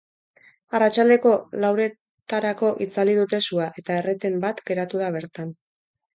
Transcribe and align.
Arratsaldeko 0.77 1.33
lauretarako 1.65 2.73
itzali 2.87 3.15
dute 3.21 3.41
sua 3.49 3.69
eta 3.83 4.01
erreten 4.01 4.41
bat 4.49 4.65
geratu 4.73 5.05
da 5.05 5.13
bertan. 5.21 5.55